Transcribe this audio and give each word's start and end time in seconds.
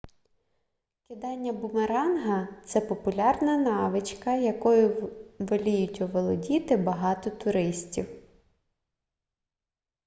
кидання 1.07 1.53
бумеранга 1.53 2.47
це 2.65 2.81
популярна 2.81 3.57
навичка 3.57 4.35
якою 4.35 5.11
воліють 5.39 6.01
оволодіти 6.01 6.77
багато 6.77 7.29
туристів 7.29 8.07